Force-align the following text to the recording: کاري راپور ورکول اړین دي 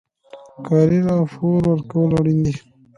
کاري 0.65 0.99
راپور 1.07 1.59
ورکول 1.71 2.09
اړین 2.19 2.39
دي 2.45 2.53